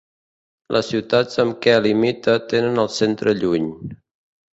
Les 0.75 0.87
ciutats 0.93 1.37
amb 1.43 1.59
què 1.65 1.75
limita 1.87 2.35
tenen 2.53 2.85
el 2.85 2.89
centre 2.95 3.35
lluny. 3.43 3.69